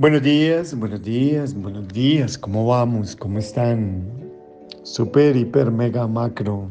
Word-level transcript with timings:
Buenos 0.00 0.22
días, 0.22 0.78
buenos 0.78 1.02
días, 1.02 1.52
buenos 1.60 1.88
días. 1.88 2.38
¿Cómo 2.38 2.68
vamos? 2.68 3.16
¿Cómo 3.16 3.40
están? 3.40 4.08
Super, 4.84 5.36
hiper, 5.36 5.72
mega, 5.72 6.06
macro. 6.06 6.70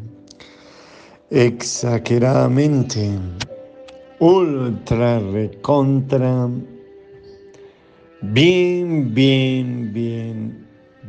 Exageradamente. 1.29 3.19
Ultra, 4.21 5.19
recontra. 5.19 6.47
Bien, 8.21 9.13
bien, 9.13 9.91
bien, 9.91 10.65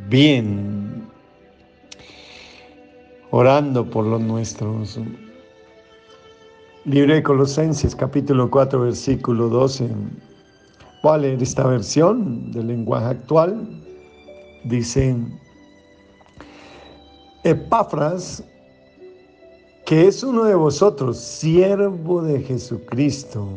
bien. 0.09 1.07
Orando 3.31 3.89
por 3.89 4.05
los 4.05 4.19
nuestros. 4.19 4.99
Libre 6.83 7.15
de 7.15 7.23
Colosenses, 7.23 7.95
capítulo 7.95 8.51
4, 8.51 8.81
versículo 8.81 9.47
12. 9.47 9.87
Voy 11.01 11.25
a 11.25 11.33
esta 11.33 11.65
versión 11.65 12.51
del 12.51 12.67
lenguaje 12.67 13.05
actual. 13.05 13.65
Dice, 14.65 15.15
Epafras, 17.45 18.43
que 19.85 20.07
es 20.07 20.23
uno 20.23 20.43
de 20.43 20.55
vosotros, 20.55 21.17
siervo 21.17 22.21
de 22.21 22.41
Jesucristo, 22.41 23.47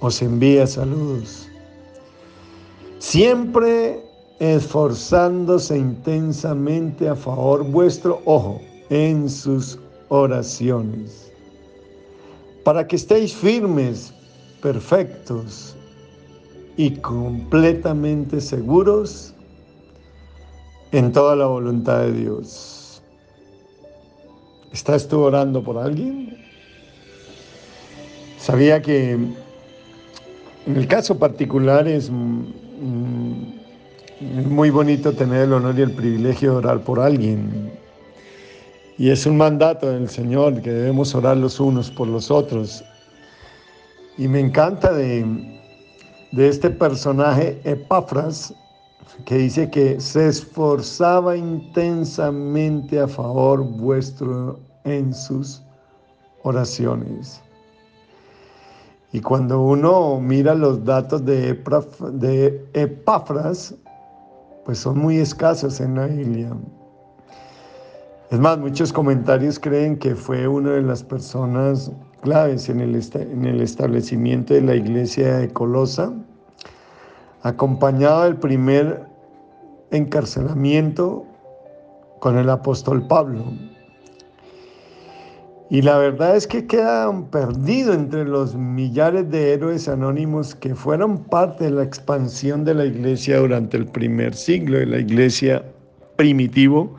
os 0.00 0.20
envía 0.20 0.66
saludos. 0.66 1.48
Siempre 2.98 4.02
esforzándose 4.40 5.78
intensamente 5.78 7.08
a 7.08 7.14
favor 7.14 7.64
vuestro, 7.70 8.20
ojo, 8.24 8.60
en 8.90 9.30
sus 9.30 9.78
oraciones, 10.08 11.30
para 12.64 12.84
que 12.84 12.96
estéis 12.96 13.32
firmes, 13.32 14.12
perfectos, 14.60 15.75
y 16.76 16.90
completamente 16.96 18.40
seguros 18.40 19.32
en 20.92 21.12
toda 21.12 21.34
la 21.36 21.46
voluntad 21.46 22.00
de 22.00 22.12
Dios. 22.12 23.02
¿Estás 24.72 25.06
tú 25.08 25.20
orando 25.20 25.62
por 25.62 25.78
alguien? 25.78 26.36
Sabía 28.38 28.82
que 28.82 29.12
en 29.12 30.76
el 30.76 30.86
caso 30.86 31.18
particular 31.18 31.88
es, 31.88 32.10
muy 32.10 33.54
bonito 34.70 35.12
tener 35.12 35.42
el 35.42 35.52
honor 35.52 35.78
y 35.78 35.82
el 35.82 35.92
privilegio 35.92 36.52
de 36.52 36.56
orar 36.56 36.80
por 36.80 37.00
alguien. 37.00 37.70
Y 38.98 39.10
es 39.10 39.26
un 39.26 39.36
mandato 39.36 39.90
del 39.90 40.08
Señor 40.08 40.62
que 40.62 40.70
debemos 40.70 41.14
orar 41.14 41.36
los 41.36 41.60
unos 41.60 41.90
por 41.90 42.08
los 42.08 42.30
otros. 42.30 42.82
Y 44.18 44.26
me 44.26 44.40
encanta 44.40 44.90
de, 44.92 45.55
de 46.32 46.48
este 46.48 46.70
personaje 46.70 47.60
Epafras, 47.64 48.54
que 49.24 49.36
dice 49.36 49.70
que 49.70 50.00
se 50.00 50.28
esforzaba 50.28 51.36
intensamente 51.36 53.00
a 53.00 53.08
favor 53.08 53.62
vuestro 53.62 54.58
en 54.84 55.14
sus 55.14 55.62
oraciones. 56.42 57.42
Y 59.12 59.20
cuando 59.20 59.62
uno 59.62 60.20
mira 60.20 60.54
los 60.54 60.84
datos 60.84 61.24
de, 61.24 61.50
Epafras, 62.74 63.74
pues 64.64 64.78
son 64.78 64.98
muy 64.98 65.18
escasos 65.18 65.80
en 65.80 65.94
la 65.94 66.06
Biblia. 66.06 66.50
Es 68.30 68.38
más, 68.40 68.58
muchos 68.58 68.92
comentarios 68.92 69.58
creen 69.58 69.96
que 69.96 70.14
fue 70.16 70.48
una 70.48 70.72
de 70.72 70.82
las 70.82 71.02
personas 71.02 71.92
claves 72.22 72.68
en 72.68 72.80
el, 72.80 73.00
en 73.14 73.44
el 73.44 73.60
establecimiento 73.60 74.54
de 74.54 74.62
la 74.62 74.74
iglesia 74.74 75.38
de 75.38 75.48
Colosa, 75.52 76.12
acompañado 77.42 78.24
del 78.24 78.36
primer 78.36 79.06
encarcelamiento 79.90 81.24
con 82.20 82.38
el 82.38 82.50
apóstol 82.50 83.06
Pablo. 83.06 83.44
Y 85.68 85.82
la 85.82 85.98
verdad 85.98 86.36
es 86.36 86.46
que 86.46 86.66
quedan 86.66 87.24
perdidos 87.24 87.96
entre 87.96 88.24
los 88.24 88.54
millares 88.54 89.28
de 89.30 89.52
héroes 89.52 89.88
anónimos 89.88 90.54
que 90.54 90.76
fueron 90.76 91.24
parte 91.24 91.64
de 91.64 91.70
la 91.70 91.82
expansión 91.82 92.64
de 92.64 92.74
la 92.74 92.84
iglesia 92.84 93.38
durante 93.38 93.76
el 93.76 93.86
primer 93.86 94.34
siglo, 94.34 94.78
de 94.78 94.86
la 94.86 94.98
iglesia 94.98 95.64
primitivo, 96.14 96.94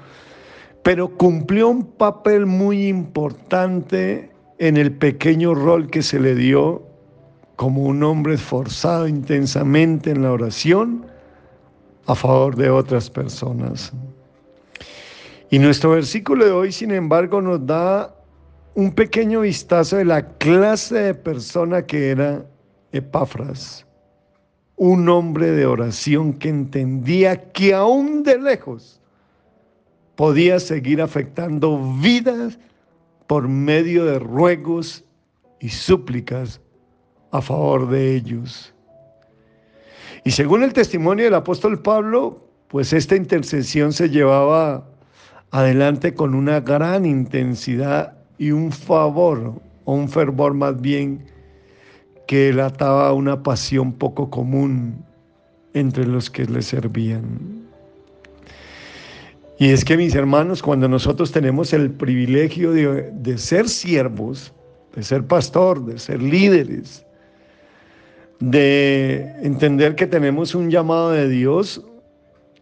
pero 0.84 1.10
cumplió 1.18 1.70
un 1.70 1.84
papel 1.84 2.46
muy 2.46 2.88
importante 2.88 4.32
en 4.60 4.78
el 4.78 4.92
pequeño 4.92 5.54
rol 5.54 5.90
que 5.90 6.02
se 6.02 6.20
le 6.20 6.36
dio 6.36 6.84
como 7.56 7.84
un 7.84 8.04
hombre 8.04 8.36
esforzado 8.36 9.08
intensamente 9.08 10.12
en 10.12 10.24
la 10.24 10.32
oración 10.32 11.06
a 12.06 12.16
favor 12.16 12.56
de 12.56 12.70
otras 12.70 13.10
personas. 13.10 13.92
Y 15.50 15.60
nuestro 15.60 15.92
versículo 15.92 16.46
de 16.46 16.52
hoy, 16.52 16.72
sin 16.72 16.92
embargo, 16.92 17.42
nos 17.42 17.66
da 17.66 18.14
un 18.76 18.92
pequeño 18.94 19.42
vistazo 19.42 19.98
de 19.98 20.06
la 20.06 20.28
clase 20.38 20.96
de 20.96 21.14
persona 21.14 21.86
que 21.86 22.10
era 22.10 22.46
Epafras, 22.92 23.86
un 24.76 25.10
hombre 25.10 25.52
de 25.52 25.66
oración 25.66 26.34
que 26.34 26.50
entendía 26.50 27.52
que 27.52 27.74
aún 27.74 28.24
de 28.24 28.40
lejos 28.40 29.02
podía 30.16 30.60
seguir 30.60 31.02
afectando 31.02 31.96
vidas 32.00 32.60
por 33.28 33.48
medio 33.48 34.06
de 34.06 34.20
ruegos 34.20 35.04
y 35.60 35.70
súplicas 35.70 36.62
a 37.32 37.42
favor 37.42 37.90
de 37.90 38.16
ellos. 38.16 38.74
Y 40.24 40.32
según 40.32 40.64
el 40.64 40.74
testimonio 40.74 41.26
del 41.26 41.36
apóstol 41.36 41.82
Pablo, 41.82 42.42
pues 42.68 42.94
esta 42.94 43.16
intercesión 43.16 43.94
se 43.94 44.10
llevaba 44.10 44.86
adelante 45.52 46.14
con 46.14 46.36
una 46.36 46.60
gran 46.60 47.06
intensidad 47.06 48.18
y 48.38 48.52
un 48.52 48.72
favor, 48.72 49.54
o 49.86 49.94
un 49.94 50.10
fervor 50.10 50.54
más 50.54 50.80
bien, 50.80 51.26
que 52.28 52.50
ataba 52.62 53.14
una 53.14 53.42
pasión 53.42 53.94
poco 53.94 54.30
común 54.30 55.04
entre 55.74 56.06
los 56.06 56.30
que 56.30 56.46
le 56.46 56.62
servían. 56.62 57.57
Y 59.60 59.70
es 59.70 59.84
que 59.84 59.98
mis 59.98 60.14
hermanos, 60.14 60.62
cuando 60.62 60.88
nosotros 60.88 61.32
tenemos 61.32 61.74
el 61.74 61.92
privilegio 61.92 62.72
de, 62.72 63.12
de 63.12 63.38
ser 63.38 63.68
siervos, 63.68 64.54
de 64.96 65.04
ser 65.04 65.26
pastor, 65.26 65.84
de 65.86 65.98
ser 65.98 66.22
líderes, 66.22 67.06
de 68.40 69.34
entender 69.42 69.96
que 69.96 70.06
tenemos 70.06 70.54
un 70.54 70.70
llamado 70.70 71.12
de 71.12 71.28
Dios, 71.28 71.84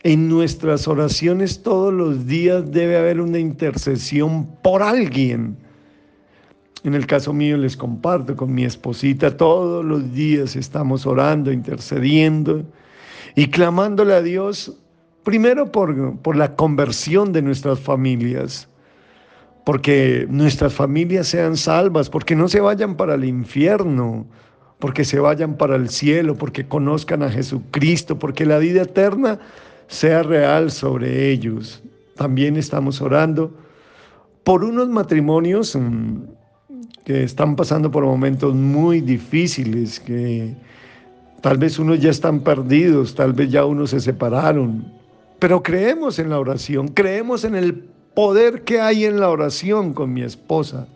en 0.03 0.29
nuestras 0.29 0.87
oraciones 0.87 1.63
todos 1.63 1.91
los 1.91 2.27
días 2.27 2.71
debe 2.71 2.97
haber 2.97 3.19
una 3.19 3.39
intercesión 3.39 4.45
por 4.61 4.83
alguien. 4.83 5.57
En 6.83 6.93
el 6.93 7.07
caso 7.07 7.33
mío 7.33 7.57
les 7.57 7.75
comparto 7.75 8.35
con 8.35 8.53
mi 8.53 8.63
esposita, 8.63 9.35
todos 9.35 9.83
los 9.83 10.13
días 10.13 10.55
estamos 10.55 11.07
orando, 11.07 11.51
intercediendo 11.51 12.63
y 13.33 13.47
clamándole 13.47 14.13
a 14.13 14.21
Dios, 14.21 14.77
primero 15.25 15.69
por, 15.73 16.17
por 16.19 16.37
la 16.37 16.55
conversión 16.55 17.33
de 17.33 17.41
nuestras 17.41 17.81
familias, 17.81 18.69
porque 19.65 20.25
nuestras 20.29 20.73
familias 20.73 21.27
sean 21.27 21.57
salvas, 21.57 22.09
porque 22.09 22.35
no 22.35 22.47
se 22.47 22.61
vayan 22.61 22.95
para 22.95 23.15
el 23.15 23.25
infierno, 23.25 24.25
porque 24.79 25.03
se 25.03 25.19
vayan 25.19 25.57
para 25.57 25.75
el 25.75 25.89
cielo, 25.89 26.35
porque 26.35 26.67
conozcan 26.67 27.23
a 27.23 27.31
Jesucristo, 27.31 28.17
porque 28.17 28.45
la 28.45 28.59
vida 28.59 28.83
eterna 28.83 29.39
sea 29.87 30.23
real 30.23 30.71
sobre 30.71 31.31
ellos. 31.31 31.83
También 32.15 32.55
estamos 32.55 33.01
orando 33.01 33.51
por 34.43 34.63
unos 34.63 34.87
matrimonios 34.87 35.75
mm, 35.75 36.21
que 37.03 37.23
están 37.23 37.55
pasando 37.55 37.89
por 37.89 38.05
momentos 38.05 38.53
muy 38.53 39.01
difíciles, 39.01 39.99
que 39.99 40.55
tal 41.41 41.57
vez 41.57 41.79
unos 41.79 41.99
ya 41.99 42.11
están 42.11 42.41
perdidos, 42.41 43.15
tal 43.15 43.33
vez 43.33 43.49
ya 43.49 43.65
unos 43.65 43.89
se 43.89 43.99
separaron, 43.99 44.94
pero 45.39 45.61
creemos 45.61 46.19
en 46.19 46.29
la 46.29 46.39
oración, 46.39 46.87
creemos 46.89 47.43
en 47.43 47.55
el 47.55 47.83
poder 48.15 48.63
que 48.63 48.79
hay 48.79 49.05
en 49.05 49.19
la 49.19 49.29
oración 49.29 49.93
con 49.93 50.13
mi 50.13 50.23
esposa. 50.23 50.87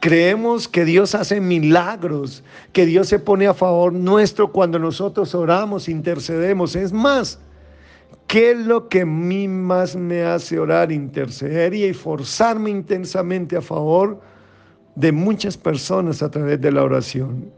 Creemos 0.00 0.68
que 0.68 0.84
Dios 0.84 1.14
hace 1.14 1.40
milagros, 1.40 2.42
que 2.72 2.86
Dios 2.86 3.08
se 3.08 3.18
pone 3.18 3.46
a 3.46 3.52
favor 3.52 3.92
nuestro 3.92 4.50
cuando 4.50 4.78
nosotros 4.78 5.34
oramos, 5.34 5.88
intercedemos. 5.88 6.76
Es 6.76 6.92
más, 6.92 7.38
¿qué 8.26 8.52
es 8.52 8.58
lo 8.58 8.88
que 8.88 9.02
a 9.02 9.06
mí 9.06 9.48
más 9.48 9.94
me 9.94 10.22
hace 10.22 10.58
orar, 10.58 10.92
interceder 10.92 11.74
y 11.74 11.92
forzarme 11.92 12.70
intensamente 12.70 13.56
a 13.56 13.60
favor 13.60 14.20
de 14.94 15.12
muchas 15.12 15.58
personas 15.58 16.22
a 16.22 16.30
través 16.30 16.58
de 16.60 16.72
la 16.72 16.82
oración? 16.82 17.50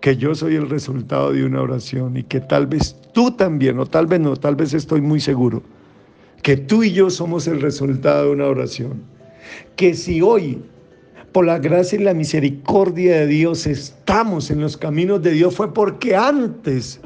Que 0.00 0.16
yo 0.16 0.34
soy 0.34 0.54
el 0.54 0.70
resultado 0.70 1.32
de 1.32 1.44
una 1.44 1.62
oración 1.62 2.16
y 2.16 2.22
que 2.22 2.40
tal 2.40 2.68
vez 2.68 2.94
tú 3.16 3.30
también, 3.30 3.78
o 3.78 3.86
tal 3.86 4.06
vez 4.06 4.20
no, 4.20 4.36
tal 4.36 4.56
vez 4.56 4.74
estoy 4.74 5.00
muy 5.00 5.20
seguro, 5.20 5.62
que 6.42 6.58
tú 6.58 6.84
y 6.84 6.92
yo 6.92 7.08
somos 7.08 7.46
el 7.46 7.62
resultado 7.62 8.26
de 8.26 8.30
una 8.32 8.44
oración. 8.44 9.02
Que 9.74 9.94
si 9.94 10.20
hoy 10.20 10.62
por 11.32 11.46
la 11.46 11.58
gracia 11.58 11.98
y 11.98 12.02
la 12.02 12.12
misericordia 12.12 13.20
de 13.20 13.26
Dios 13.26 13.66
estamos 13.66 14.50
en 14.50 14.60
los 14.60 14.76
caminos 14.76 15.22
de 15.22 15.30
Dios 15.30 15.56
fue 15.56 15.72
porque 15.72 16.14
antes 16.14 17.00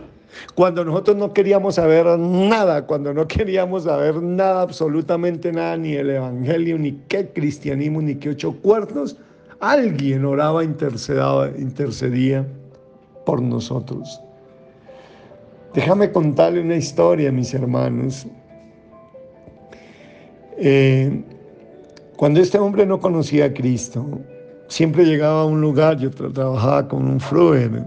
Cuando 0.56 0.84
nosotros 0.84 1.16
no 1.16 1.32
queríamos 1.32 1.76
saber 1.76 2.18
nada, 2.18 2.86
cuando 2.86 3.14
no 3.14 3.28
queríamos 3.28 3.84
saber 3.84 4.20
nada, 4.20 4.62
absolutamente 4.62 5.52
nada, 5.52 5.76
ni 5.76 5.94
el 5.94 6.10
Evangelio, 6.10 6.76
ni 6.76 6.92
qué 7.08 7.28
cristianismo, 7.32 8.02
ni 8.02 8.16
qué 8.16 8.30
ocho 8.30 8.52
cuartos, 8.52 9.16
alguien 9.60 10.24
oraba, 10.24 10.64
intercedía 10.64 12.46
por 13.26 13.42
nosotros. 13.42 14.20
Déjame 15.74 16.10
contarle 16.10 16.60
una 16.60 16.76
historia, 16.76 17.30
mis 17.30 17.54
hermanos. 17.54 18.26
Eh, 20.58 21.22
cuando 22.16 22.40
este 22.40 22.58
hombre 22.58 22.84
no 22.84 22.98
conocía 22.98 23.46
a 23.46 23.52
Cristo, 23.54 24.04
siempre 24.66 25.04
llegaba 25.04 25.42
a 25.42 25.44
un 25.44 25.60
lugar, 25.60 25.96
yo 25.98 26.10
trabajaba 26.10 26.88
con 26.88 27.08
un 27.08 27.20
fruer, 27.20 27.82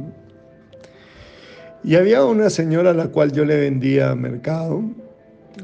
y 1.83 1.95
había 1.95 2.24
una 2.24 2.50
señora 2.50 2.91
a 2.91 2.94
la 2.94 3.07
cual 3.07 3.33
yo 3.33 3.44
le 3.44 3.59
vendía 3.59 4.15
mercado, 4.15 4.81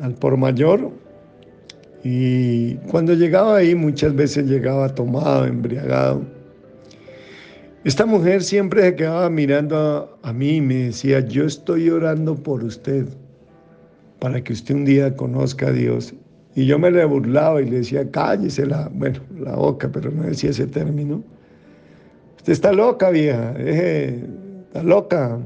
al 0.02 0.14
por 0.14 0.36
mayor, 0.36 0.92
y 2.04 2.76
cuando 2.92 3.14
llegaba 3.14 3.58
ahí 3.58 3.76
muchas 3.76 4.14
veces 4.14 4.46
llegaba 4.46 4.94
tomado, 4.94 5.46
embriagado. 5.46 6.39
Esta 7.86 8.06
mujer 8.06 8.44
siempre 8.44 8.82
se 8.82 8.96
quedaba 8.96 9.30
mirando 9.30 10.20
a, 10.22 10.34
mí 10.34 10.58
y 10.58 10.62
me 10.62 10.76
decía, 10.76 11.22
yo 11.22 11.46
estoy 11.46 11.90
orando 11.90 12.36
por 12.36 12.62
usted, 12.62 13.08
para 14.20 14.44
que 14.44 14.52
usted 14.52 14.76
un 14.76 14.84
día 14.84 15.16
conozca 15.16 15.68
a 15.68 15.72
Dios. 15.72 16.14
Y 16.56 16.66
yo 16.66 16.78
me 16.78 16.92
le 16.92 17.06
burlaba 17.06 17.62
y 17.62 17.70
le 17.70 17.78
decía, 17.78 18.12
cállese 18.12 18.66
la, 18.66 18.90
bueno, 18.94 19.22
la 19.40 19.56
boca, 19.56 19.90
pero 19.90 20.12
no 20.12 20.24
decía 20.24 20.50
ese 20.50 20.68
término. 20.68 21.24
Usted 22.36 22.52
está 22.52 22.74
loca, 22.74 23.12
vieja, 23.12 23.54
está 23.58 24.84
loca. 24.84 25.40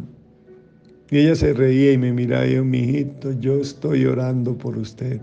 Y 1.11 1.19
ella 1.19 1.35
se 1.35 1.53
reía 1.53 1.91
y 1.91 1.99
me 1.99 2.13
miraba 2.13 2.47
y 2.47 2.55
yo, 2.55 2.65
mijito, 2.65 3.31
yo 3.33 3.59
estoy 3.59 4.05
orando 4.05 4.57
por 4.57 4.75
usted. 4.75 5.21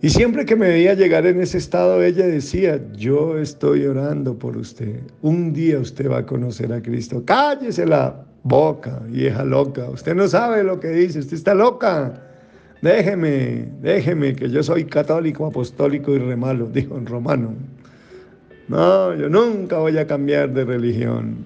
Y 0.00 0.10
siempre 0.10 0.46
que 0.46 0.54
me 0.54 0.68
veía 0.68 0.94
llegar 0.94 1.26
en 1.26 1.40
ese 1.40 1.58
estado, 1.58 2.00
ella 2.02 2.24
decía, 2.24 2.80
yo 2.92 3.36
estoy 3.36 3.84
orando 3.84 4.38
por 4.38 4.56
usted. 4.56 5.00
Un 5.22 5.52
día 5.52 5.80
usted 5.80 6.08
va 6.08 6.18
a 6.18 6.26
conocer 6.26 6.72
a 6.72 6.80
Cristo. 6.80 7.24
Cállese 7.24 7.84
la 7.84 8.24
boca, 8.44 9.02
vieja 9.08 9.44
loca. 9.44 9.90
Usted 9.90 10.14
no 10.14 10.28
sabe 10.28 10.62
lo 10.62 10.78
que 10.78 10.88
dice, 10.88 11.18
usted 11.18 11.36
está 11.36 11.52
loca. 11.52 12.22
Déjeme, 12.80 13.68
déjeme, 13.82 14.36
que 14.36 14.48
yo 14.48 14.62
soy 14.62 14.84
católico, 14.84 15.46
apostólico 15.46 16.14
y 16.14 16.18
remalo, 16.18 16.66
dijo 16.72 16.96
en 16.96 17.06
romano. 17.06 17.54
No, 18.68 19.16
yo 19.16 19.28
nunca 19.28 19.78
voy 19.78 19.98
a 19.98 20.06
cambiar 20.06 20.52
de 20.54 20.64
religión. 20.64 21.38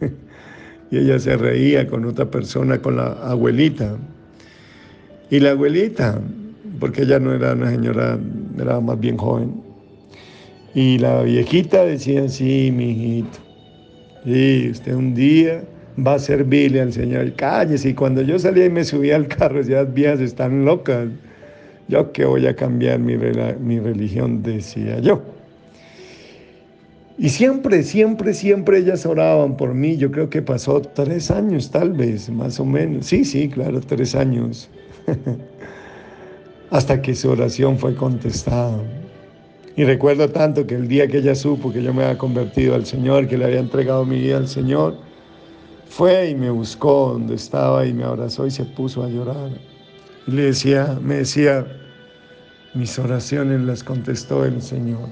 y 0.90 0.96
ella 0.96 1.18
se 1.18 1.36
reía 1.36 1.86
con 1.86 2.06
otra 2.06 2.30
persona, 2.30 2.80
con 2.80 2.96
la 2.96 3.12
abuelita. 3.28 3.98
Y 5.28 5.38
la 5.38 5.50
abuelita 5.50 6.18
porque 6.80 7.02
ella 7.02 7.20
no 7.20 7.34
era 7.34 7.52
una 7.52 7.70
señora, 7.70 8.18
era 8.58 8.80
más 8.80 8.98
bien 8.98 9.16
joven. 9.16 9.62
Y 10.74 10.98
la 10.98 11.22
viejita 11.22 11.84
decía, 11.84 12.28
sí, 12.28 12.72
mi 12.74 12.90
hijito, 12.90 13.38
sí, 14.24 14.68
usted 14.70 14.94
un 14.94 15.14
día 15.14 15.62
va 16.04 16.14
a 16.14 16.18
servirle 16.18 16.80
al 16.80 16.92
Señor. 16.92 17.32
Cállese. 17.34 17.90
Y 17.90 17.94
cuando 17.94 18.22
yo 18.22 18.38
salía 18.38 18.66
y 18.66 18.70
me 18.70 18.84
subía 18.84 19.16
al 19.16 19.28
carro, 19.28 19.58
decía, 19.58 19.82
las 19.82 19.92
viejas 19.92 20.20
están 20.20 20.64
locas. 20.64 21.08
Yo 21.88 22.12
que 22.12 22.24
voy 22.24 22.46
a 22.46 22.54
cambiar 22.54 23.00
mi, 23.00 23.16
mi 23.16 23.80
religión, 23.80 24.42
decía 24.42 25.00
yo. 25.00 25.22
Y 27.18 27.28
siempre, 27.28 27.82
siempre, 27.82 28.32
siempre 28.32 28.78
ellas 28.78 29.04
oraban 29.04 29.56
por 29.56 29.74
mí. 29.74 29.96
Yo 29.96 30.10
creo 30.10 30.30
que 30.30 30.40
pasó 30.40 30.80
tres 30.80 31.30
años, 31.30 31.70
tal 31.70 31.92
vez, 31.92 32.30
más 32.30 32.58
o 32.60 32.64
menos. 32.64 33.06
Sí, 33.06 33.24
sí, 33.24 33.48
claro, 33.48 33.80
tres 33.80 34.14
años. 34.14 34.70
hasta 36.70 37.02
que 37.02 37.14
su 37.14 37.30
oración 37.30 37.78
fue 37.78 37.94
contestada. 37.94 38.78
Y 39.76 39.84
recuerdo 39.84 40.28
tanto 40.28 40.66
que 40.66 40.74
el 40.74 40.88
día 40.88 41.06
que 41.08 41.18
ella 41.18 41.34
supo 41.34 41.72
que 41.72 41.82
yo 41.82 41.92
me 41.94 42.04
había 42.04 42.18
convertido 42.18 42.74
al 42.74 42.86
Señor, 42.86 43.28
que 43.28 43.38
le 43.38 43.44
había 43.44 43.60
entregado 43.60 44.04
mi 44.04 44.18
vida 44.20 44.36
al 44.36 44.48
Señor, 44.48 44.96
fue 45.88 46.30
y 46.30 46.34
me 46.34 46.50
buscó 46.50 47.12
donde 47.12 47.34
estaba 47.34 47.84
y 47.86 47.92
me 47.92 48.04
abrazó 48.04 48.46
y 48.46 48.50
se 48.50 48.64
puso 48.64 49.02
a 49.02 49.08
llorar. 49.08 49.50
Y 50.26 50.30
le 50.32 50.42
decía, 50.42 50.98
me 51.02 51.16
decía, 51.16 51.66
mis 52.74 52.98
oraciones 52.98 53.60
las 53.62 53.82
contestó 53.82 54.44
el 54.44 54.62
Señor. 54.62 55.08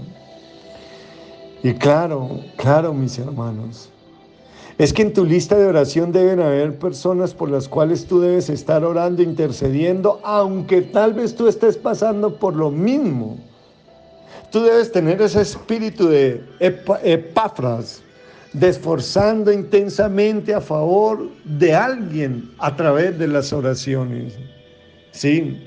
Y 1.63 1.73
claro, 1.75 2.41
claro, 2.57 2.95
mis 2.95 3.19
hermanos, 3.19 3.91
es 4.79 4.93
que 4.93 5.03
en 5.03 5.13
tu 5.13 5.25
lista 5.25 5.57
de 5.57 5.67
oración 5.67 6.13
deben 6.13 6.39
haber 6.41 6.79
personas 6.79 7.35
por 7.35 7.51
las 7.51 7.69
cuales 7.69 8.07
tú 8.07 8.21
debes 8.21 8.49
estar 8.49 8.85
orando, 8.85 9.23
intercediendo, 9.23 10.21
aunque 10.23 10.83
tal 10.83 11.15
vez 11.15 11.35
tú 11.35 11.49
estés 11.49 11.77
pasando 11.77 12.39
por 12.39 12.55
lo 12.55 12.71
mismo. 12.71 13.37
Tú 14.53 14.63
debes 14.63 14.93
tener 14.93 15.21
ese 15.21 15.43
espíritu 15.43 16.07
de 16.09 16.45
epáfras, 17.03 18.03
de 18.53 18.69
esforzando 18.69 19.53
intensamente 19.53 20.55
a 20.55 20.61
favor 20.61 21.29
de 21.45 21.75
alguien 21.75 22.49
a 22.59 22.75
través 22.77 23.19
de 23.19 23.27
las 23.27 23.53
oraciones. 23.53 24.39
Sí, 25.11 25.61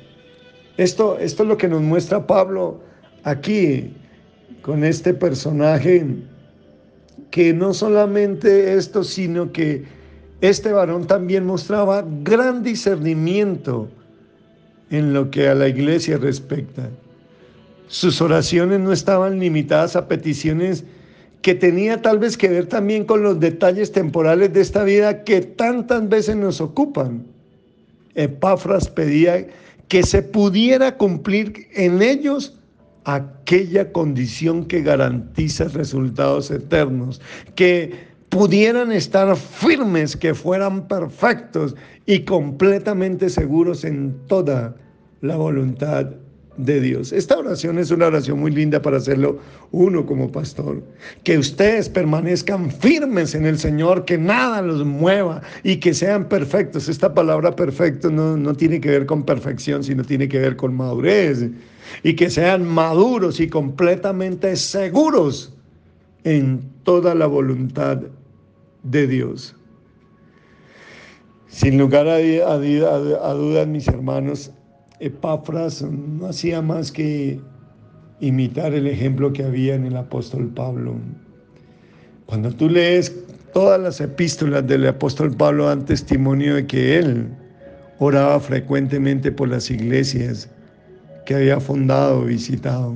esto, 0.78 1.20
esto 1.20 1.44
es 1.44 1.50
lo 1.50 1.58
que 1.58 1.68
nos 1.68 1.82
muestra 1.82 2.26
Pablo 2.26 2.80
aquí 3.24 3.94
con 4.62 4.86
este 4.86 5.14
personaje 5.14 6.06
que 7.32 7.54
no 7.54 7.74
solamente 7.74 8.76
esto, 8.76 9.04
sino 9.04 9.52
que 9.52 9.84
este 10.42 10.72
varón 10.72 11.08
también 11.08 11.46
mostraba 11.46 12.06
gran 12.24 12.62
discernimiento 12.62 13.88
en 14.90 15.14
lo 15.14 15.32
que 15.32 15.48
a 15.48 15.56
la 15.56 15.70
iglesia 15.70 16.18
respecta. 16.18 16.90
Sus 17.88 18.22
oraciones 18.22 18.80
no 18.80 18.92
estaban 18.92 19.40
limitadas 19.40 19.96
a 19.96 20.08
peticiones 20.08 20.84
que 21.42 21.56
tenía 21.56 22.02
tal 22.02 22.20
vez 22.20 22.38
que 22.38 22.50
ver 22.50 22.68
también 22.68 23.06
con 23.06 23.24
los 23.24 23.40
detalles 23.40 23.92
temporales 23.92 24.54
de 24.54 24.62
esta 24.62 24.84
vida 24.84 25.24
que 25.24 25.42
tantas 25.42 26.08
veces 26.08 26.36
nos 26.36 26.62
ocupan. 26.62 27.26
Epafras 28.16 28.90
pedía 28.90 29.48
que 29.88 30.04
se 30.04 30.22
pudiera 30.22 30.98
cumplir 30.98 31.68
en 31.74 32.02
ellos 32.02 32.58
aquella 33.06 33.92
condición 33.92 34.66
que 34.66 34.82
garantiza 34.82 35.66
resultados 35.70 36.52
eternos, 36.52 37.22
que 37.56 38.12
pudieran 38.30 38.92
estar 38.92 39.36
firmes, 39.36 40.16
que 40.16 40.34
fueran 40.34 40.88
perfectos 40.88 41.76
y 42.06 42.22
completamente 42.22 43.30
seguros 43.30 43.84
en 43.84 44.16
toda 44.28 44.76
la 45.22 45.36
voluntad 45.36 46.08
de 46.66 46.80
Dios. 46.80 47.12
Esta 47.12 47.38
oración 47.38 47.80
es 47.80 47.92
una 47.92 48.08
oración 48.08 48.40
muy 48.40 48.52
linda 48.52 48.82
para 48.82 48.98
hacerlo 48.98 49.40
uno 49.72 50.06
como 50.06 50.32
pastor. 50.32 50.82
Que 51.24 51.38
ustedes 51.38 51.90
permanezcan 51.90 52.72
firmes 52.72 53.34
en 53.36 53.46
el 53.46 53.58
Señor, 53.58 54.06
que 54.06 54.18
nada 54.18 54.62
los 54.62 54.86
mueva 54.86 55.42
y 55.64 55.78
que 55.78 55.94
sean 55.94 56.30
perfectos. 56.30 56.88
Esta 56.88 57.14
palabra 57.14 57.56
perfecto 57.56 58.12
no, 58.12 58.38
no 58.38 58.54
tiene 58.54 58.80
que 58.80 58.90
ver 58.90 59.06
con 59.06 59.24
perfección, 59.24 59.84
sino 59.84 60.04
tiene 60.04 60.28
que 60.28 60.40
ver 60.40 60.56
con 60.56 60.76
madurez. 60.76 61.50
Y 62.04 62.16
que 62.16 62.30
sean 62.30 62.66
maduros 62.68 63.40
y 63.40 63.48
completamente 63.48 64.56
seguros 64.56 65.54
en 66.24 66.62
toda 66.84 67.16
la 67.16 67.26
voluntad 67.26 68.02
de 68.84 69.08
Dios. 69.08 69.56
Sin 71.48 71.78
lugar 71.78 72.08
a, 72.08 72.16
a 72.16 73.34
dudas, 73.34 73.68
mis 73.68 73.88
hermanos, 73.88 74.52
Epafras 75.02 75.82
no 75.82 76.28
hacía 76.28 76.62
más 76.62 76.92
que 76.92 77.40
imitar 78.20 78.76
el 78.76 78.86
ejemplo 78.86 79.34
que 79.34 79.44
había 79.44 79.74
en 79.74 79.86
el 79.86 79.98
apóstol 79.98 80.50
Pablo. 80.54 80.96
Cuando 82.28 82.52
tú 82.52 82.70
lees 82.70 83.12
todas 83.52 83.82
las 83.82 84.00
epístolas 84.00 84.68
del 84.68 84.86
apóstol 84.86 85.36
Pablo 85.36 85.66
dan 85.66 85.86
testimonio 85.86 86.54
de 86.54 86.68
que 86.68 87.00
él 87.00 87.28
oraba 87.98 88.40
frecuentemente 88.40 89.32
por 89.32 89.50
las 89.50 89.72
iglesias 89.72 90.48
que 91.26 91.34
había 91.34 91.60
fundado, 91.60 92.26
visitado. 92.26 92.96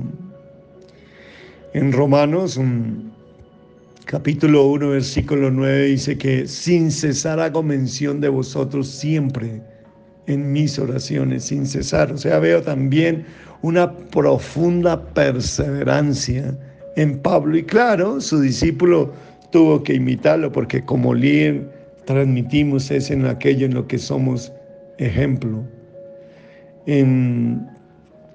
En 1.74 1.90
Romanos, 1.90 2.58
capítulo 4.04 4.64
1, 4.68 4.90
versículo 4.90 5.50
9 5.50 5.86
dice 5.86 6.16
que 6.16 6.46
sin 6.46 6.92
cesar 6.92 7.40
hago 7.40 7.64
mención 7.64 8.20
de 8.20 8.28
vosotros 8.28 8.86
siempre 8.86 9.60
en 10.26 10.52
mis 10.52 10.78
oraciones 10.78 11.44
sin 11.44 11.66
cesar. 11.66 12.12
O 12.12 12.18
sea, 12.18 12.38
veo 12.38 12.62
también 12.62 13.24
una 13.62 13.92
profunda 13.92 15.02
perseverancia 15.14 16.56
en 16.96 17.18
Pablo. 17.18 17.56
Y 17.56 17.62
claro, 17.62 18.20
su 18.20 18.40
discípulo 18.40 19.12
tuvo 19.50 19.82
que 19.82 19.94
imitarlo 19.94 20.50
porque 20.52 20.84
como 20.84 21.14
líder 21.14 21.70
transmitimos 22.04 22.90
ese 22.90 23.14
en 23.14 23.26
aquello 23.26 23.66
en 23.66 23.74
lo 23.74 23.86
que 23.86 23.98
somos 23.98 24.52
ejemplo. 24.98 25.62
En, 26.86 27.66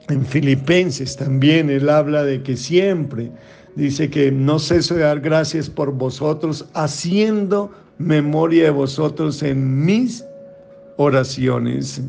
en 0.10 0.26
Filipenses 0.26 1.16
también 1.16 1.70
él 1.70 1.90
habla 1.90 2.24
de 2.24 2.44
que 2.44 2.58
siempre 2.58 3.32
dice 3.76 4.10
que 4.10 4.32
no 4.32 4.60
ceso 4.60 4.96
de 4.96 5.02
dar 5.02 5.22
gracias 5.22 5.70
por 5.70 5.94
vosotros, 5.94 6.68
haciendo 6.74 7.72
memoria 7.98 8.66
de 8.66 8.70
vosotros 8.72 9.42
en 9.44 9.86
mis 9.86 10.26
oraciones. 11.02 12.02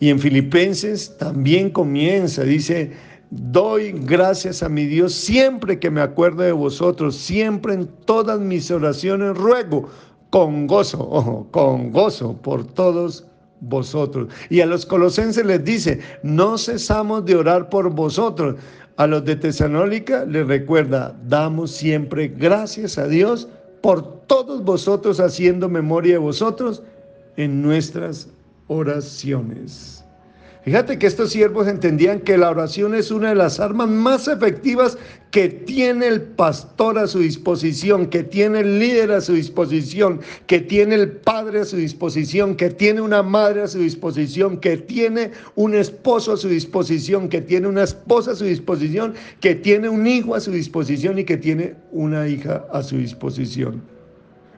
Y 0.00 0.10
en 0.10 0.18
Filipenses 0.18 1.16
también 1.18 1.70
comienza, 1.70 2.42
dice, 2.42 2.92
doy 3.30 3.92
gracias 3.92 4.62
a 4.62 4.68
mi 4.68 4.86
Dios 4.86 5.12
siempre 5.12 5.78
que 5.78 5.90
me 5.90 6.00
acuerdo 6.00 6.42
de 6.42 6.52
vosotros, 6.52 7.16
siempre 7.16 7.74
en 7.74 7.88
todas 8.04 8.40
mis 8.40 8.70
oraciones 8.70 9.36
ruego 9.36 9.88
con 10.30 10.66
gozo, 10.66 11.08
ojo, 11.10 11.48
con 11.50 11.90
gozo 11.90 12.36
por 12.42 12.64
todos 12.64 13.26
vosotros. 13.60 14.28
Y 14.50 14.60
a 14.60 14.66
los 14.66 14.86
colosenses 14.86 15.44
les 15.44 15.64
dice, 15.64 16.00
no 16.22 16.58
cesamos 16.58 17.24
de 17.24 17.36
orar 17.36 17.68
por 17.68 17.90
vosotros. 17.90 18.56
A 18.96 19.06
los 19.06 19.24
de 19.24 19.36
Tesalónica 19.36 20.24
les 20.24 20.46
recuerda, 20.46 21.16
damos 21.28 21.70
siempre 21.70 22.28
gracias 22.28 22.98
a 22.98 23.06
Dios 23.06 23.48
por 23.80 24.26
todos 24.26 24.64
vosotros 24.64 25.20
haciendo 25.20 25.68
memoria 25.68 26.14
de 26.14 26.18
vosotros 26.18 26.82
en 27.38 27.62
nuestras 27.62 28.28
oraciones. 28.66 30.04
Fíjate 30.64 30.98
que 30.98 31.06
estos 31.06 31.30
siervos 31.30 31.68
entendían 31.68 32.20
que 32.20 32.36
la 32.36 32.50
oración 32.50 32.94
es 32.94 33.10
una 33.10 33.30
de 33.30 33.36
las 33.36 33.58
armas 33.60 33.88
más 33.88 34.28
efectivas 34.28 34.98
que 35.30 35.48
tiene 35.48 36.08
el 36.08 36.20
pastor 36.20 36.98
a 36.98 37.06
su 37.06 37.20
disposición, 37.20 38.08
que 38.08 38.24
tiene 38.24 38.60
el 38.60 38.78
líder 38.80 39.12
a 39.12 39.20
su 39.20 39.34
disposición, 39.34 40.20
que 40.46 40.60
tiene 40.60 40.96
el 40.96 41.12
padre 41.12 41.60
a 41.60 41.64
su 41.64 41.76
disposición, 41.76 42.56
que 42.56 42.70
tiene 42.70 43.00
una 43.00 43.22
madre 43.22 43.62
a 43.62 43.68
su 43.68 43.78
disposición, 43.78 44.58
que 44.58 44.76
tiene 44.76 45.30
un 45.54 45.74
esposo 45.74 46.32
a 46.32 46.36
su 46.36 46.48
disposición, 46.48 47.28
que 47.28 47.40
tiene 47.40 47.68
una 47.68 47.84
esposa 47.84 48.32
a 48.32 48.36
su 48.36 48.44
disposición, 48.44 49.14
que 49.40 49.54
tiene 49.54 49.88
un 49.88 50.06
hijo 50.06 50.34
a 50.34 50.40
su 50.40 50.50
disposición 50.50 51.20
y 51.20 51.24
que 51.24 51.36
tiene 51.36 51.76
una 51.92 52.26
hija 52.28 52.66
a 52.72 52.82
su 52.82 52.96
disposición. 52.98 53.97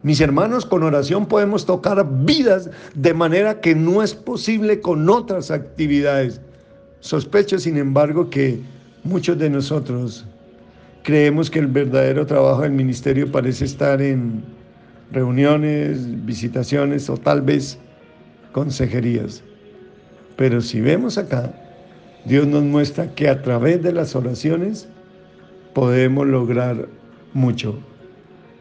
Mis 0.03 0.21
hermanos, 0.21 0.65
con 0.65 0.83
oración 0.83 1.27
podemos 1.27 1.67
tocar 1.67 2.07
vidas 2.25 2.71
de 2.95 3.13
manera 3.13 3.61
que 3.61 3.75
no 3.75 4.03
es 4.03 4.15
posible 4.15 4.81
con 4.81 5.09
otras 5.11 5.51
actividades. 5.51 6.41
Sospecho, 7.01 7.59
sin 7.59 7.77
embargo, 7.77 8.31
que 8.31 8.61
muchos 9.05 9.39
de 9.39 9.51
nosotros 9.51 10.27
creemos 11.03 11.51
que 11.51 11.59
el 11.59 11.67
verdadero 11.67 12.27
trabajo 12.27 12.63
del 12.63 12.73
ministerio 12.73 13.31
parece 13.31 13.67
estar 13.67 14.01
en 14.01 14.43
reuniones, 15.13 16.25
visitaciones 16.25 17.11
o 17.11 17.17
tal 17.19 17.43
vez 17.43 17.79
consejerías. 18.53 19.43
Pero 20.37 20.63
si 20.63 20.81
vemos 20.81 21.19
acá, 21.19 21.53
Dios 22.25 22.47
nos 22.47 22.63
muestra 22.63 23.15
que 23.15 23.29
a 23.29 23.43
través 23.43 23.83
de 23.83 23.93
las 23.93 24.17
oraciones 24.17 24.89
podemos 25.75 26.27
lograr 26.27 26.89
mucho. 27.35 27.79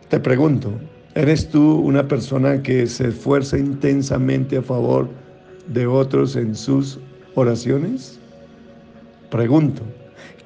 Te 0.10 0.20
pregunto, 0.20 0.74
¿Eres 1.20 1.50
tú 1.50 1.82
una 1.82 2.08
persona 2.08 2.64
que 2.64 2.88
se 2.88 3.10
esfuerza 3.10 3.58
intensamente 3.58 4.56
a 4.56 4.62
favor 4.62 5.10
de 5.68 5.86
otros 5.86 6.38
en 6.38 6.56
sus 6.56 6.98
oraciones? 7.36 8.18
Pregunto, 9.30 9.82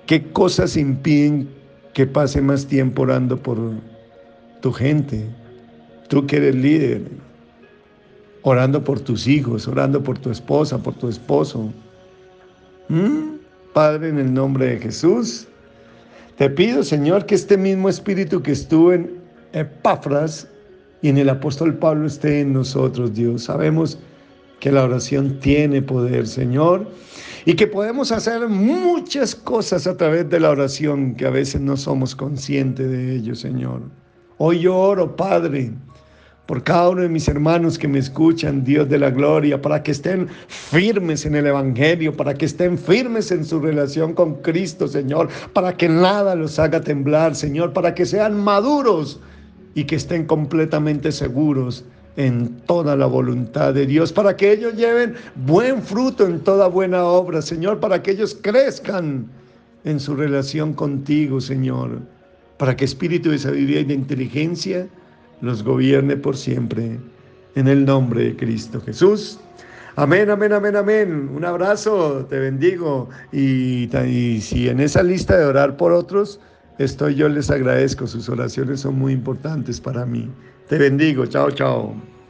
¿qué 0.08 0.32
cosas 0.32 0.76
impiden 0.76 1.48
que 1.94 2.08
pase 2.08 2.42
más 2.42 2.66
tiempo 2.66 3.04
orando 3.04 3.38
por 3.38 3.60
tu 4.62 4.72
gente? 4.74 5.28
Tú 6.08 6.26
que 6.26 6.38
eres 6.38 6.56
líder, 6.56 7.04
orando 8.42 8.84
por 8.84 9.00
tus 9.00 9.28
hijos, 9.28 9.68
orando 9.68 10.02
por 10.02 10.18
tu 10.18 10.32
esposa, 10.32 10.80
por 10.80 10.96
tu 10.96 11.08
esposo. 11.08 11.72
¿Mm? 12.90 13.36
Padre, 13.74 14.10
en 14.10 14.18
el 14.18 14.34
nombre 14.34 14.66
de 14.70 14.80
Jesús, 14.80 15.48
te 16.36 16.50
pido, 16.50 16.82
Señor, 16.82 17.28
que 17.28 17.36
este 17.36 17.58
mismo 17.58 17.90
espíritu 17.90 18.42
que 18.42 18.54
estuvo 18.54 18.92
en 18.92 19.22
Epáfras 19.52 20.48
y 21.04 21.10
en 21.10 21.18
el 21.18 21.30
apóstol 21.30 21.76
Pablo 21.76 22.08
esté 22.08 22.40
en 22.40 22.54
nosotros, 22.54 23.14
Dios. 23.14 23.44
Sabemos 23.44 24.00
que 24.62 24.72
la 24.72 24.86
oración 24.86 25.38
tiene 25.42 25.82
poder, 25.82 26.26
Señor, 26.26 26.88
y 27.46 27.56
que 27.56 27.68
podemos 27.68 28.14
hacer 28.14 28.48
muchas 28.48 29.36
cosas 29.36 29.86
a 29.86 29.98
través 29.98 30.30
de 30.30 30.40
la 30.40 30.50
oración 30.50 31.16
que 31.16 31.26
a 31.26 31.30
veces 31.30 31.60
no 31.60 31.76
somos 31.76 32.16
conscientes 32.16 32.90
de 32.90 33.18
ello, 33.18 33.36
Señor. 33.36 33.82
Hoy 34.38 34.62
yo 34.62 34.78
oro, 34.78 35.14
Padre, 35.18 35.74
por 36.46 36.64
cada 36.64 36.92
uno 36.92 37.02
de 37.02 37.10
mis 37.10 37.28
hermanos 37.28 37.78
que 37.78 37.90
me 37.90 38.00
escuchan, 38.00 38.64
Dios 38.64 38.88
de 38.88 38.98
la 38.98 39.10
gloria, 39.10 39.62
para 39.62 39.84
que 39.84 39.92
estén 39.92 40.30
firmes 40.48 41.26
en 41.26 41.36
el 41.36 41.48
Evangelio, 41.48 42.16
para 42.16 42.34
que 42.34 42.46
estén 42.46 42.78
firmes 42.78 43.30
en 43.30 43.44
su 43.44 43.60
relación 43.60 44.14
con 44.14 44.36
Cristo, 44.36 44.88
Señor, 44.88 45.28
para 45.52 45.76
que 45.76 45.90
nada 45.90 46.34
los 46.34 46.60
haga 46.60 46.80
temblar, 46.80 47.36
Señor, 47.36 47.74
para 47.74 47.94
que 47.94 48.06
sean 48.06 48.42
maduros 48.42 49.20
y 49.76 49.86
que 49.86 49.96
estén 49.96 50.26
completamente 50.26 51.12
seguros 51.12 51.86
en 52.16 52.58
toda 52.68 52.96
la 52.96 53.08
voluntad 53.08 53.74
de 53.74 53.86
Dios, 53.86 54.14
para 54.14 54.36
que 54.36 54.52
ellos 54.52 54.76
lleven 54.76 55.16
buen 55.36 55.82
fruto 55.82 56.28
en 56.28 56.40
toda 56.40 56.68
buena 56.68 57.04
obra, 57.06 57.42
Señor, 57.42 57.80
para 57.80 58.02
que 58.04 58.12
ellos 58.12 58.38
crezcan 58.40 59.28
en 59.84 60.00
su 60.00 60.16
relación 60.16 60.74
contigo, 60.74 61.42
Señor, 61.42 62.00
para 62.58 62.76
que 62.76 62.86
espíritu 62.86 63.32
de 63.32 63.40
sabiduría 63.40 63.80
y 63.82 63.86
de 63.86 63.94
inteligencia 63.96 64.88
los 65.42 65.64
gobierne 65.64 66.16
por 66.16 66.38
siempre, 66.38 67.00
en 67.56 67.68
el 67.68 67.86
nombre 67.86 68.26
de 68.26 68.36
Cristo 68.36 68.80
Jesús. 68.82 69.40
Amén, 69.96 70.30
amén, 70.32 70.54
amén, 70.54 70.76
amén. 70.76 71.30
Un 71.36 71.46
abrazo, 71.46 72.26
te 72.28 72.40
bendigo. 72.40 73.10
Y, 73.32 73.96
y 74.08 74.42
si 74.42 74.68
en 74.68 74.80
esa 74.80 75.04
lista 75.04 75.38
de 75.38 75.46
orar 75.46 75.78
por 75.78 75.92
otros, 75.92 76.40
Estoy 76.78 77.16
yo 77.16 77.30
les 77.30 77.52
agradezco, 77.52 78.08
sus 78.08 78.30
oraciones 78.30 78.80
son 78.82 78.98
muy 78.98 79.14
importantes 79.14 79.80
para 79.80 80.06
mí. 80.06 80.30
Te 80.68 80.78
bendigo, 80.78 81.26
chao, 81.28 81.52
chao. 81.52 82.13